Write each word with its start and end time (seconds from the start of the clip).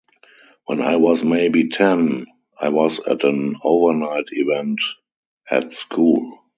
When 0.65 0.81
I 0.81 0.95
was 0.95 1.23
maybe 1.23 1.69
ten, 1.69 2.25
I 2.59 2.69
was 2.69 2.97
at 3.01 3.23
an 3.23 3.57
overnight 3.63 4.29
event 4.31 4.81
at 5.47 5.73
school. 5.73 6.39